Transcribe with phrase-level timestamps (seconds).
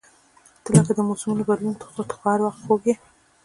[0.63, 2.95] •ته لکه د موسمونو بدلون، خو هر وخت خوږ یې.